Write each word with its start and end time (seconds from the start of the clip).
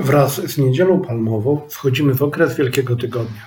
Wraz 0.00 0.34
z 0.34 0.58
Niedzielą 0.58 1.00
Palmową 1.00 1.60
wchodzimy 1.68 2.14
w 2.14 2.22
okres 2.22 2.56
Wielkiego 2.56 2.96
Tygodnia. 2.96 3.46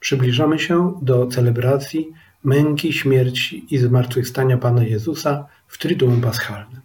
Przybliżamy 0.00 0.58
się 0.58 0.98
do 1.02 1.26
celebracji 1.26 2.12
męki, 2.44 2.92
śmierci 2.92 3.66
i 3.70 3.78
zmartwychwstania 3.78 4.58
Pana 4.58 4.82
Jezusa 4.82 5.46
w 5.68 5.78
Triduum 5.78 6.20
Paschalnym. 6.20 6.80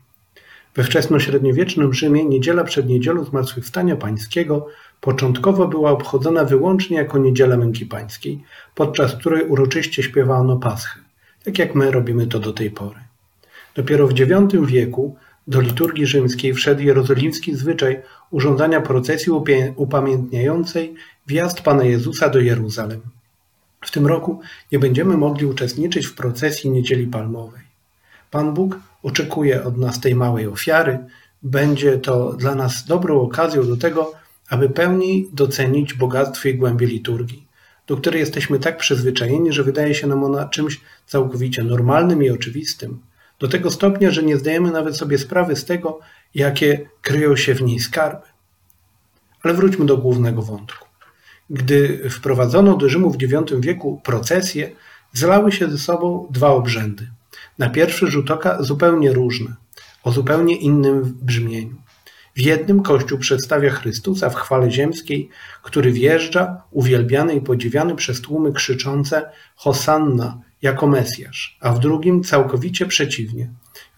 We 0.75 0.83
wczesnośredniowiecznym 0.83 1.93
Rzymie 1.93 2.25
niedziela 2.25 2.63
przed 2.63 2.87
niedzielą 2.87 3.23
Zmartwychwstania 3.23 3.95
Pańskiego 3.95 4.67
początkowo 5.01 5.67
była 5.67 5.91
obchodzona 5.91 6.43
wyłącznie 6.43 6.97
jako 6.97 7.17
niedziela 7.17 7.57
męki 7.57 7.85
pańskiej, 7.85 8.43
podczas 8.75 9.15
której 9.15 9.43
uroczyście 9.43 10.03
śpiewano 10.03 10.57
Paschę, 10.57 10.99
tak 11.43 11.59
jak 11.59 11.75
my 11.75 11.91
robimy 11.91 12.27
to 12.27 12.39
do 12.39 12.53
tej 12.53 12.71
pory. 12.71 12.99
Dopiero 13.75 14.07
w 14.07 14.19
IX 14.19 14.65
wieku 14.65 15.15
do 15.49 15.61
liturgii 15.61 16.05
rzymskiej 16.05 16.53
wszedł 16.53 16.81
jerozolimski 16.81 17.55
zwyczaj 17.55 18.01
urządzania 18.31 18.81
procesji 18.81 19.31
upamiętniającej 19.75 20.95
wjazd 21.27 21.61
Pana 21.61 21.83
Jezusa 21.83 22.29
do 22.29 22.39
Jeruzalem. 22.39 23.01
W 23.81 23.91
tym 23.91 24.07
roku 24.07 24.41
nie 24.71 24.79
będziemy 24.79 25.17
mogli 25.17 25.45
uczestniczyć 25.45 26.07
w 26.07 26.15
procesji 26.15 26.69
Niedzieli 26.69 27.07
Palmowej. 27.07 27.61
Pan 28.31 28.53
Bóg 28.53 28.79
oczekuje 29.03 29.63
od 29.63 29.77
nas 29.77 29.99
tej 29.99 30.15
małej 30.15 30.47
ofiary. 30.47 30.99
Będzie 31.43 31.97
to 31.97 32.33
dla 32.33 32.55
nas 32.55 32.85
dobrą 32.85 33.21
okazją 33.21 33.67
do 33.67 33.77
tego, 33.77 34.13
aby 34.49 34.69
pełniej 34.69 35.29
docenić 35.33 35.93
bogactwo 35.93 36.49
i 36.49 36.55
głębię 36.55 36.87
liturgii, 36.87 37.47
do 37.87 37.97
której 37.97 38.19
jesteśmy 38.19 38.59
tak 38.59 38.77
przyzwyczajeni, 38.77 39.53
że 39.53 39.63
wydaje 39.63 39.95
się 39.95 40.07
nam 40.07 40.23
ona 40.23 40.47
czymś 40.47 40.81
całkowicie 41.05 41.63
normalnym 41.63 42.23
i 42.23 42.29
oczywistym, 42.29 42.99
do 43.39 43.47
tego 43.47 43.71
stopnia, 43.71 44.11
że 44.11 44.23
nie 44.23 44.37
zdajemy 44.37 44.71
nawet 44.71 44.97
sobie 44.97 45.17
sprawy 45.17 45.55
z 45.55 45.65
tego, 45.65 45.99
jakie 46.35 46.89
kryją 47.01 47.35
się 47.35 47.55
w 47.55 47.61
niej 47.61 47.79
skarby. 47.79 48.27
Ale 49.43 49.53
wróćmy 49.53 49.85
do 49.85 49.97
głównego 49.97 50.41
wątku. 50.41 50.87
Gdy 51.49 52.09
wprowadzono 52.09 52.77
do 52.77 52.89
Rzymu 52.89 53.11
w 53.11 53.21
IX 53.21 53.53
wieku 53.59 54.01
procesje, 54.03 54.71
zlały 55.13 55.51
się 55.51 55.69
ze 55.71 55.77
sobą 55.77 56.27
dwa 56.29 56.49
obrzędy. 56.49 57.07
Na 57.57 57.69
pierwszy 57.69 58.07
rzut 58.07 58.31
oka 58.31 58.63
zupełnie 58.63 59.13
różne, 59.13 59.55
o 60.03 60.11
zupełnie 60.11 60.55
innym 60.55 61.17
brzmieniu. 61.21 61.75
W 62.35 62.41
jednym 62.41 62.83
Kościół 62.83 63.19
przedstawia 63.19 63.69
Chrystusa 63.69 64.29
w 64.29 64.35
chwale 64.35 64.71
ziemskiej, 64.71 65.29
który 65.63 65.91
wjeżdża, 65.91 66.61
uwielbiany 66.71 67.35
i 67.35 67.41
podziwiany 67.41 67.95
przez 67.95 68.21
tłumy 68.21 68.53
krzyczące 68.53 69.29
Hosanna 69.55 70.41
jako 70.61 70.87
Mesjasz, 70.87 71.57
a 71.61 71.73
w 71.73 71.79
drugim 71.79 72.23
całkowicie 72.23 72.85
przeciwnie. 72.85 73.49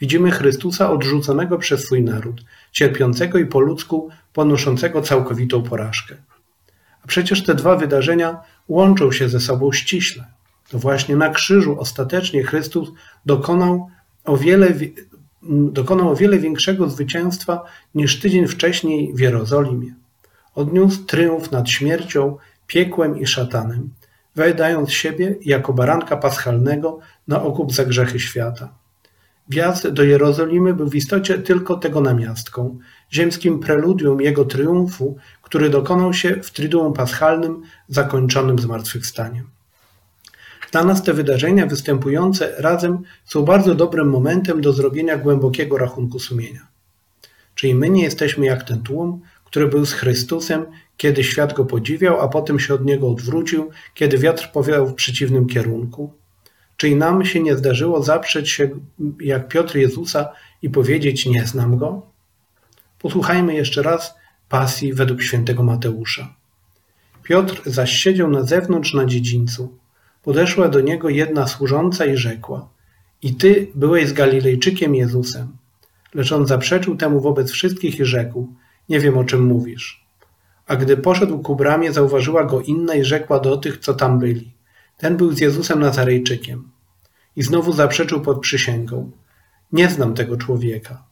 Widzimy 0.02 0.31
Chrystusa 0.31 0.92
odrzuconego 0.92 1.58
przez 1.58 1.86
swój 1.86 2.03
naród, 2.03 2.44
cierpiącego 2.72 3.38
i 3.38 3.45
po 3.45 3.59
ludzku 3.59 4.09
ponoszącego 4.34 5.02
całkowitą 5.02 5.64
porażkę. 5.64 6.16
A 7.03 7.08
przecież 7.08 7.44
te 7.44 7.56
dwa 7.56 7.76
wydarzenia 7.76 8.38
łączą 8.68 9.12
się 9.12 9.30
ze 9.30 9.40
sobą 9.40 9.72
ściśle. 9.72 10.26
To 10.70 10.80
właśnie 10.80 11.16
na 11.16 11.30
krzyżu 11.30 11.80
ostatecznie 11.80 12.44
Chrystus 12.44 12.90
dokonał 13.25 13.90
o 14.25 14.38
wiele, 14.38 14.73
dokonał 15.72 16.09
o 16.09 16.16
wiele 16.16 16.40
większego 16.40 16.90
zwycięstwa 16.90 17.64
niż 17.96 18.20
tydzień 18.20 18.48
wcześniej 18.48 19.14
w 19.14 19.20
Jerozolimie. 19.20 19.94
Odniósł 20.56 21.06
triumf 21.06 21.52
nad 21.52 21.70
śmiercią, 21.70 22.38
piekłem 22.68 23.20
i 23.20 23.28
szatanem, 23.28 23.90
wydając 24.36 24.92
siebie 24.92 25.36
jako 25.42 25.74
baranka 25.74 26.18
paschalnego 26.18 27.00
na 27.28 27.44
okup 27.44 27.74
za 27.74 27.86
grzechy 27.86 28.20
świata. 28.20 28.74
Wjazd 29.50 29.88
do 29.88 30.04
Jerozolimy 30.04 30.74
był 30.74 30.90
w 30.90 30.96
istocie 30.96 31.38
tylko 31.38 31.76
tego 31.76 32.02
namiastką, 32.02 32.80
ziemskim 33.12 33.59
preludium 33.59 34.22
jego 34.22 34.46
triumfu, 34.46 35.18
który 35.42 35.70
dokonał 35.70 36.14
się 36.14 36.36
w 36.44 36.52
Triduum 36.52 36.94
Paschalnym 36.94 37.62
zakończonym 37.88 38.59
zmartwychwstaniem. 38.59 39.50
Dla 40.72 40.84
nas 40.84 41.04
te 41.04 41.14
wydarzenia 41.14 41.66
występujące 41.66 42.56
razem 42.58 43.00
są 43.25 43.46
bardzo 43.46 43.75
dobrym 43.75 44.09
momentem 44.09 44.62
do 44.62 44.74
zrobienia 44.74 45.18
głębokiego 45.18 45.78
rachunku 45.78 46.20
sumienia. 46.20 46.68
Czyli 47.56 47.75
my 47.75 47.90
nie 47.90 48.03
jesteśmy 48.03 48.46
jak 48.46 48.64
ten 48.64 48.84
tłum, 48.84 49.22
który 49.46 49.68
był 49.68 49.86
z 49.86 49.94
Chrystusem, 49.94 50.66
kiedy 51.01 51.23
świat 51.23 51.53
go 51.53 51.66
podziwiał, 51.66 52.22
a 52.22 52.28
potem 52.28 52.59
się 52.59 52.73
od 52.73 52.85
niego 52.85 53.09
odwrócił, 53.09 53.69
kiedy 53.94 54.17
wiatr 54.17 54.51
powiał 54.51 54.88
w 54.88 54.94
przeciwnym 54.94 55.47
kierunku. 55.47 56.13
Czyli 56.78 56.95
nam 56.95 57.25
się 57.25 57.39
nie 57.39 57.57
zdarzyło 57.57 58.03
zaprzeć 58.03 58.50
się 58.50 58.69
jak 59.22 59.47
Piotr 59.47 59.75
Jezusa 59.75 60.29
i 60.61 60.69
powiedzieć: 60.69 61.25
Nie 61.25 61.45
znam 61.45 61.78
go? 61.78 62.01
Posłuchajmy 63.00 63.53
jeszcze 63.53 63.81
raz 63.81 64.16
pasji 64.50 64.94
według 64.94 65.22
świętego 65.22 65.63
Mateusza. 65.63 66.35
Piotr 67.23 67.61
zaś 67.66 67.91
siedział 67.91 68.29
na 68.29 68.44
zewnątrz 68.44 68.94
na 68.94 69.06
dziedzińcu. 69.06 69.78
Podeszła 70.23 70.67
do 70.67 70.81
niego 70.81 71.09
jedna 71.09 71.47
służąca 71.47 72.06
i 72.06 72.17
rzekła: 72.17 72.69
I 73.22 73.35
ty 73.35 73.67
byłeś 73.75 74.07
z 74.07 74.13
Galilejczykiem 74.13 74.95
Jezusem. 74.95 75.47
Lecz 76.13 76.31
on 76.31 76.47
zaprzeczył 76.47 76.95
temu 76.95 77.22
wobec 77.22 77.51
wszystkich 77.51 78.00
i 78.00 78.06
rzekł: 78.06 78.47
Nie 78.90 79.00
wiem, 79.00 79.17
o 79.17 79.23
czym 79.23 79.45
mówisz. 79.45 80.01
A 80.72 80.76
gdy 80.76 80.98
poszedł 80.98 81.40
ku 81.40 81.56
bramie, 81.56 81.92
zauważyła 81.92 82.44
go 82.44 82.62
inna 82.62 82.96
i 82.96 83.04
rzekła 83.04 83.40
do 83.40 83.58
tych, 83.58 83.78
co 83.78 83.94
tam 83.94 84.20
byli: 84.20 84.54
Ten 84.98 85.18
był 85.18 85.32
z 85.32 85.40
Jezusem 85.40 85.80
Nazarejczykiem. 85.80 86.70
I 87.36 87.44
znowu 87.44 87.74
zaprzeczył 87.74 88.22
pod 88.22 88.40
przysięgą: 88.40 89.12
Nie 89.72 89.90
znam 89.90 90.14
tego 90.14 90.38
człowieka. 90.38 91.04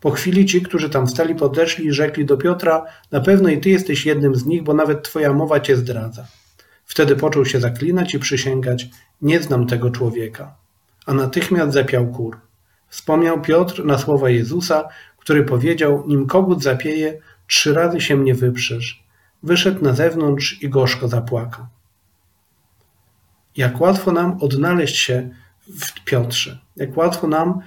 Po 0.00 0.10
chwili 0.10 0.46
ci, 0.46 0.62
którzy 0.62 0.90
tam 0.90 1.08
stali, 1.08 1.34
podeszli 1.34 1.86
i 1.86 1.92
rzekli 1.92 2.24
do 2.24 2.36
Piotra: 2.36 2.84
Na 3.10 3.20
pewno 3.20 3.48
i 3.48 3.60
ty 3.60 3.70
jesteś 3.70 4.06
jednym 4.06 4.34
z 4.34 4.46
nich, 4.46 4.62
bo 4.62 4.74
nawet 4.74 5.02
twoja 5.02 5.32
mowa 5.32 5.60
cię 5.60 5.76
zdradza. 5.76 6.26
Wtedy 6.84 7.16
począł 7.16 7.44
się 7.44 7.60
zaklinać 7.60 8.14
i 8.14 8.18
przysięgać: 8.18 8.88
Nie 9.22 9.42
znam 9.42 9.66
tego 9.66 9.90
człowieka. 9.90 10.54
A 11.06 11.14
natychmiast 11.14 11.72
zapiał 11.72 12.06
kur. 12.06 12.36
Wspomniał 12.88 13.40
Piotr 13.40 13.84
na 13.84 13.98
słowa 13.98 14.30
Jezusa, 14.30 14.88
który 15.18 15.44
powiedział: 15.44 16.04
Nim 16.06 16.26
kogut 16.26 16.62
zapieje, 16.62 17.20
trzy 17.46 17.74
razy 17.74 18.00
się 18.00 18.16
mnie 18.16 18.34
wyprzesz. 18.34 19.01
Wyszedł 19.42 19.84
na 19.84 19.92
zewnątrz 19.92 20.62
i 20.62 20.68
gorzko 20.68 21.08
zapłakał. 21.08 21.66
Jak 23.56 23.80
łatwo 23.80 24.12
nam 24.12 24.38
odnaleźć 24.40 24.96
się 24.96 25.30
w 25.80 26.04
Piotrze, 26.04 26.58
jak 26.76 26.96
łatwo 26.96 27.28
nam 27.28 27.60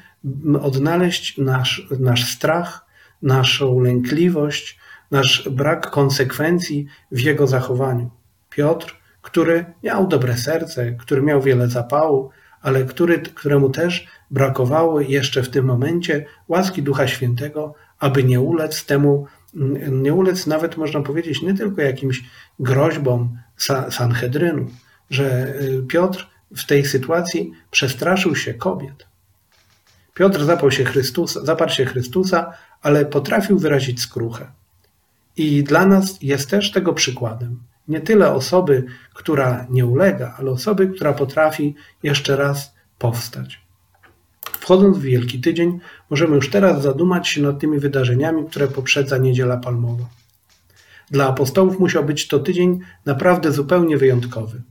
odnaleźć 0.62 1.38
nasz, 1.38 1.88
nasz 2.00 2.34
strach, 2.34 2.86
naszą 3.22 3.80
lękliwość, 3.80 4.80
nasz 5.12 5.50
brak 5.50 5.90
konsekwencji 5.90 6.88
w 7.12 7.20
jego 7.20 7.48
zachowaniu. 7.48 8.12
Piotr 8.50 8.96
który 9.26 9.66
miał 9.84 10.08
dobre 10.08 10.38
serce, 10.38 10.92
który 10.92 11.22
miał 11.22 11.42
wiele 11.42 11.68
zapału, 11.68 12.30
ale 12.62 12.86
który, 12.86 13.20
któremu 13.20 13.70
też 13.70 14.08
brakowało 14.32 15.02
jeszcze 15.02 15.44
w 15.44 15.50
tym 15.50 15.66
momencie 15.66 16.26
łaski 16.48 16.84
Ducha 16.84 17.08
Świętego, 17.08 17.74
aby 18.00 18.24
nie 18.24 18.42
ulec 18.42 18.86
temu, 18.86 19.28
nie 19.92 20.14
ulec 20.14 20.48
nawet 20.48 20.78
można 20.78 21.02
powiedzieć 21.02 21.42
nie 21.42 21.54
tylko 21.54 21.82
jakimś 21.82 22.24
groźbom 22.60 23.38
Sanhedrynu, 23.90 24.72
że 25.10 25.56
y, 25.62 25.84
Piotr 25.88 26.30
w 26.56 26.66
tej 26.66 26.86
sytuacji 26.86 27.52
przestraszył 27.72 28.36
się 28.36 28.54
kobiet. 28.54 29.08
Piotr 30.14 30.46
zapał 30.46 30.72
się 30.72 30.84
Chrystusa, 30.84 31.46
zaparł 31.46 31.72
się 31.72 31.86
Chrystusa, 31.86 32.54
ale 32.82 33.06
potrafił 33.06 33.60
wyrazić 33.60 34.02
skruchę. 34.02 34.52
I 35.38 35.64
dla 35.64 35.86
nas 35.86 36.18
jest 36.22 36.50
też 36.50 36.72
tego 36.72 36.94
przykładem 36.94 37.60
nie 37.88 38.02
tyle 38.02 38.32
osoby, 38.32 38.86
która 39.14 39.68
nie 39.70 39.86
ulega, 39.86 40.36
ale 40.40 40.52
osoby, 40.52 40.88
która 40.88 41.14
potrafi 41.14 41.76
jeszcze 42.04 42.36
raz 42.36 42.74
powstać. 42.98 43.65
Wchodząc 44.66 44.98
w 44.98 45.02
Wielki 45.02 45.42
Tydzień, 45.42 45.80
możemy 46.10 46.36
już 46.36 46.50
teraz 46.50 46.84
zadumać 46.84 47.28
się 47.28 47.42
nad 47.42 47.60
tymi 47.60 47.80
wydarzeniami, 47.80 48.46
które 48.50 48.68
poprzedza 48.68 49.18
Niedziela 49.18 49.58
Palmowa. 49.58 50.06
Dla 51.12 51.28
apostołów 51.28 51.80
musiał 51.80 52.06
być 52.06 52.28
to 52.28 52.40
tydzień 52.40 52.80
naprawdę 53.06 53.52
zupełnie 53.52 53.98
wyjątkowy. 53.98 54.62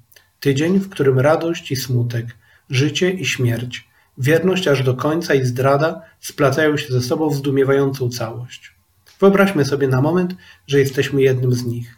Tydzień, 0.41 0.79
w 0.79 0.88
którym 0.88 1.19
radość 1.19 1.70
i 1.70 1.76
smutek, 1.76 2.26
życie 2.70 3.11
i 3.11 3.26
śmierć, 3.26 3.88
wierność 4.19 4.69
aż 4.69 4.82
do 4.82 4.94
końca 4.94 5.35
i 5.35 5.44
zdrada 5.44 6.02
splacają 6.20 6.76
się 6.76 6.93
ze 6.93 7.00
sobą 7.00 7.31
w 7.31 7.35
zdumiewającą 7.35 8.08
całość. 8.08 8.75
Wyobraźmy 9.20 9.64
sobie 9.64 9.88
na 9.88 10.00
moment, 10.00 10.35
że 10.67 10.79
jesteśmy 10.79 11.23
jednym 11.23 11.52
z 11.52 11.64
nich. 11.64 11.96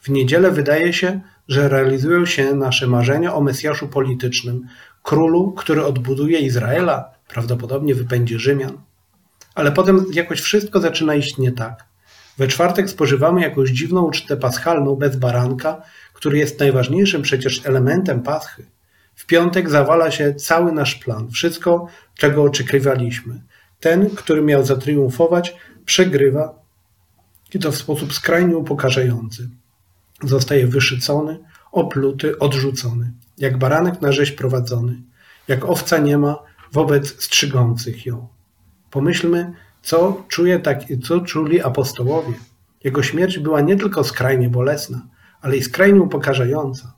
W 0.00 0.08
niedzielę 0.08 0.50
wydaje 0.50 0.92
się, 0.92 1.20
że 1.48 1.68
realizują 1.68 2.26
się 2.26 2.54
nasze 2.54 2.86
marzenia 2.86 3.34
o 3.34 3.40
Mesjaszu 3.40 3.88
politycznym, 3.88 4.66
królu, 5.02 5.52
który 5.52 5.84
odbuduje 5.84 6.38
Izraela, 6.38 7.10
prawdopodobnie 7.28 7.94
wypędzi 7.94 8.38
Rzymian. 8.38 8.78
Ale 9.54 9.72
potem 9.72 10.06
jakoś 10.12 10.40
wszystko 10.40 10.80
zaczyna 10.80 11.14
iść 11.14 11.38
nie 11.38 11.52
tak. 11.52 11.84
We 12.38 12.48
czwartek 12.48 12.90
spożywamy 12.90 13.40
jakąś 13.40 13.70
dziwną 13.70 14.02
ucztę 14.02 14.36
paschalną 14.36 14.96
bez 14.96 15.16
baranka, 15.16 15.82
który 16.12 16.38
jest 16.38 16.60
najważniejszym 16.60 17.22
przecież 17.22 17.66
elementem 17.66 18.22
paschy. 18.22 18.66
W 19.14 19.26
piątek 19.26 19.70
zawala 19.70 20.10
się 20.10 20.34
cały 20.34 20.72
nasz 20.72 20.94
plan, 20.94 21.30
wszystko, 21.30 21.86
czego 22.14 22.42
oczekiwaliśmy. 22.42 23.42
Ten, 23.80 24.10
który 24.10 24.42
miał 24.42 24.64
zatriumfować, 24.64 25.54
przegrywa 25.84 26.54
i 27.54 27.58
to 27.58 27.72
w 27.72 27.76
sposób 27.76 28.12
skrajnie 28.12 28.56
upokarzający. 28.56 29.48
Zostaje 30.22 30.66
wyszycony, 30.66 31.38
opluty, 31.72 32.38
odrzucony, 32.38 33.12
jak 33.38 33.58
baranek 33.58 34.00
na 34.00 34.12
rzeź 34.12 34.32
prowadzony, 34.32 35.02
jak 35.48 35.64
owca 35.64 35.98
nie 35.98 36.18
ma 36.18 36.38
wobec 36.72 37.22
strzygących 37.22 38.06
ją. 38.06 38.28
Pomyślmy, 38.90 39.52
co, 39.82 40.24
czuje 40.28 40.58
tak, 40.58 40.82
co 41.04 41.20
czuli 41.20 41.62
apostołowie. 41.62 42.34
Jego 42.84 43.02
śmierć 43.02 43.38
była 43.38 43.60
nie 43.60 43.76
tylko 43.76 44.04
skrajnie 44.04 44.48
bolesna, 44.48 45.06
ale 45.40 45.56
i 45.56 45.62
skrajnie 45.62 46.00
upokarzająca. 46.00 46.94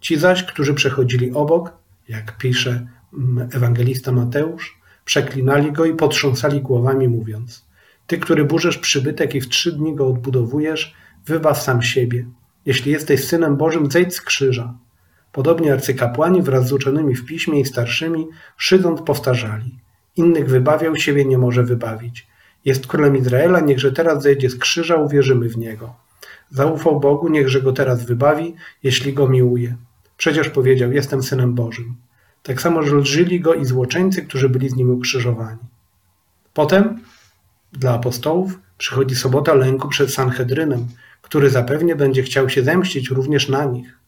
Ci 0.00 0.16
zaś, 0.16 0.44
którzy 0.44 0.74
przechodzili 0.74 1.32
obok, 1.32 1.72
jak 2.08 2.38
pisze 2.38 2.86
mm, 3.14 3.48
ewangelista 3.52 4.12
Mateusz, 4.12 4.78
przeklinali 5.04 5.72
go 5.72 5.84
i 5.84 5.94
potrząsali 5.94 6.60
głowami, 6.60 7.08
mówiąc: 7.08 7.66
Ty, 8.06 8.18
który 8.18 8.44
burzesz 8.44 8.78
przybytek 8.78 9.34
i 9.34 9.40
w 9.40 9.48
trzy 9.48 9.72
dni 9.72 9.94
go 9.94 10.08
odbudowujesz, 10.08 10.94
wybaw 11.26 11.62
sam 11.62 11.82
siebie. 11.82 12.26
Jeśli 12.68 12.92
jesteś 12.92 13.24
synem 13.24 13.56
Bożym, 13.56 13.90
zejdź 13.90 14.14
z 14.14 14.20
krzyża. 14.20 14.74
Podobnie 15.32 15.72
arcykapłani 15.72 16.42
wraz 16.42 16.68
z 16.68 16.72
uczonymi 16.72 17.14
w 17.14 17.24
piśmie 17.24 17.60
i 17.60 17.64
starszymi, 17.64 18.28
szydząc, 18.56 19.02
powtarzali: 19.02 19.78
Innych 20.16 20.48
wybawiał, 20.48 20.96
siebie 20.96 21.24
nie 21.24 21.38
może 21.38 21.62
wybawić. 21.62 22.26
Jest 22.64 22.86
królem 22.86 23.16
Izraela, 23.16 23.60
niechże 23.60 23.92
teraz 23.92 24.22
zejdzie 24.22 24.50
z 24.50 24.58
krzyża, 24.58 24.96
uwierzymy 24.96 25.48
w 25.48 25.58
niego. 25.58 25.94
Zaufał 26.50 27.00
Bogu, 27.00 27.28
niechże 27.28 27.62
go 27.62 27.72
teraz 27.72 28.04
wybawi, 28.04 28.54
jeśli 28.82 29.12
go 29.12 29.28
miłuje. 29.28 29.76
Przecież 30.16 30.48
powiedział: 30.48 30.92
Jestem 30.92 31.22
synem 31.22 31.54
Bożym. 31.54 31.96
Tak 32.42 32.60
samo 32.60 32.80
lżyli 32.80 33.40
go 33.40 33.54
i 33.54 33.64
złoczyńcy, 33.64 34.22
którzy 34.22 34.48
byli 34.48 34.68
z 34.68 34.76
nim 34.76 34.90
ukrzyżowani. 34.90 35.64
Potem 36.54 37.00
dla 37.72 37.94
apostołów 37.94 38.58
przychodzi 38.78 39.16
sobota 39.16 39.54
lęku 39.54 39.88
przed 39.88 40.14
Sanhedrynem, 40.14 40.86
który 41.22 41.50
zapewnie 41.50 41.96
będzie 41.96 42.22
chciał 42.22 42.48
się 42.48 42.62
zemścić 42.62 43.10
również 43.10 43.48
na 43.48 43.64
nich. 43.64 43.98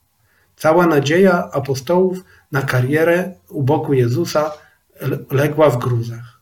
Cała 0.57 0.87
nadzieja 0.87 1.51
apostołów 1.53 2.25
na 2.53 2.63
karierę 2.63 3.35
u 3.49 3.63
boku 3.63 3.93
Jezusa 3.93 4.53
legła 5.31 5.71
w 5.71 5.79
gruzach. 5.79 6.41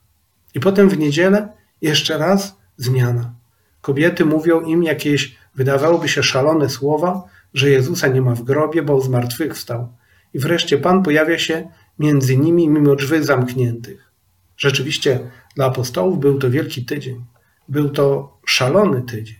I 0.54 0.60
potem 0.60 0.88
w 0.88 0.98
niedzielę 0.98 1.48
jeszcze 1.82 2.18
raz 2.18 2.56
zmiana. 2.76 3.32
Kobiety 3.80 4.24
mówią 4.24 4.60
im 4.60 4.82
jakieś, 4.82 5.36
wydawałoby 5.54 6.08
się, 6.08 6.22
szalone 6.22 6.68
słowa, 6.68 7.22
że 7.54 7.70
Jezusa 7.70 8.08
nie 8.08 8.22
ma 8.22 8.34
w 8.34 8.42
grobie, 8.42 8.82
bo 8.82 9.00
zmartwychwstał. 9.00 9.88
I 10.34 10.38
wreszcie 10.38 10.78
Pan 10.78 11.02
pojawia 11.02 11.38
się 11.38 11.68
między 11.98 12.36
nimi 12.36 12.68
mimo 12.68 12.94
drzwi 12.94 13.24
zamkniętych. 13.24 14.12
Rzeczywiście 14.56 15.30
dla 15.56 15.66
apostołów 15.66 16.18
był 16.18 16.38
to 16.38 16.50
wielki 16.50 16.84
tydzień. 16.84 17.24
Był 17.68 17.90
to 17.90 18.38
szalony 18.46 19.02
tydzień. 19.02 19.36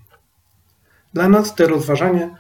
Dla 1.14 1.28
nas 1.28 1.54
te 1.54 1.66
rozważania 1.66 2.38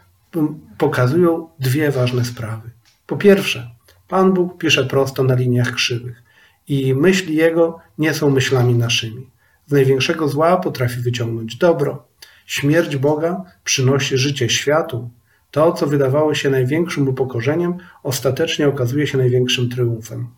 pokazują 0.78 1.48
dwie 1.58 1.90
ważne 1.90 2.24
sprawy. 2.24 2.70
Po 3.06 3.16
pierwsze, 3.16 3.70
Pan 4.08 4.32
Bóg 4.32 4.58
pisze 4.58 4.84
prosto 4.84 5.22
na 5.22 5.34
liniach 5.34 5.72
krzywych 5.72 6.22
i 6.68 6.94
myśli 6.94 7.36
Jego 7.36 7.78
nie 7.98 8.14
są 8.14 8.30
myślami 8.30 8.74
naszymi. 8.74 9.30
Z 9.66 9.72
największego 9.72 10.28
zła 10.28 10.56
potrafi 10.56 11.00
wyciągnąć 11.00 11.56
dobro. 11.56 12.04
Śmierć 12.46 12.96
Boga 12.96 13.44
przynosi 13.64 14.18
życie 14.18 14.48
światu. 14.48 15.10
To, 15.50 15.72
co 15.72 15.86
wydawało 15.86 16.34
się 16.34 16.50
największym 16.50 17.08
upokorzeniem, 17.08 17.74
ostatecznie 18.02 18.68
okazuje 18.68 19.06
się 19.06 19.18
największym 19.18 19.68
triumfem. 19.68 20.28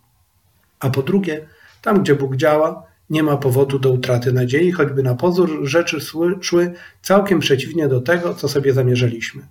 A 0.80 0.90
po 0.90 1.02
drugie, 1.02 1.46
tam 1.82 2.02
gdzie 2.02 2.14
Bóg 2.14 2.36
działa, 2.36 2.82
nie 3.10 3.22
ma 3.22 3.36
powodu 3.36 3.78
do 3.78 3.90
utraty 3.90 4.32
nadziei, 4.32 4.72
choćby 4.72 5.02
na 5.02 5.14
pozór 5.14 5.60
rzeczy 5.62 5.98
szły 6.40 6.72
całkiem 7.02 7.40
przeciwnie 7.40 7.88
do 7.88 8.00
tego, 8.00 8.34
co 8.34 8.48
sobie 8.48 8.72
zamierzaliśmy. 8.72 9.42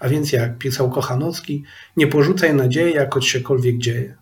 A 0.00 0.08
więc 0.08 0.32
jak 0.32 0.58
pisał 0.58 0.90
Kochanowski, 0.90 1.64
nie 1.96 2.06
porzucaj 2.06 2.54
nadziei, 2.54 2.94
jak 2.94 3.14
siekolwiek 3.20 3.78
dzieje. 3.78 4.14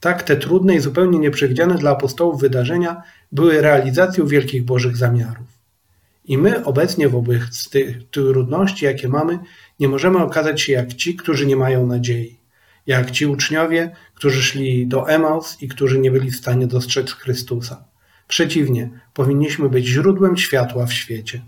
Tak 0.00 0.22
te 0.22 0.36
trudne 0.36 0.74
i 0.74 0.80
zupełnie 0.80 1.18
nieprzewidziane 1.18 1.74
dla 1.74 1.90
apostołów 1.90 2.40
wydarzenia 2.40 3.02
były 3.32 3.60
realizacją 3.60 4.26
wielkich 4.26 4.64
Bożych 4.64 4.96
zamiarów. 4.96 5.46
I 6.24 6.38
my 6.38 6.64
obecnie 6.64 7.08
wobec 7.08 7.70
tych 7.70 8.10
trudności, 8.10 8.84
jakie 8.84 9.08
mamy, 9.08 9.38
nie 9.80 9.88
możemy 9.88 10.18
okazać 10.18 10.60
się 10.60 10.72
jak 10.72 10.94
ci, 10.94 11.16
którzy 11.16 11.46
nie 11.46 11.56
mają 11.56 11.86
nadziei. 11.86 12.36
Jak 12.86 13.10
ci 13.10 13.26
uczniowie, 13.26 13.96
którzy 14.14 14.42
szli 14.42 14.86
do 14.86 15.08
Emaus 15.08 15.62
i 15.62 15.68
którzy 15.68 15.98
nie 15.98 16.10
byli 16.10 16.30
w 16.30 16.36
stanie 16.36 16.66
dostrzec 16.66 17.10
Chrystusa. 17.10 17.84
Przeciwnie, 18.28 18.90
powinniśmy 19.14 19.68
być 19.68 19.86
źródłem 19.86 20.36
światła 20.36 20.86
w 20.86 20.92
świecie. 20.92 21.42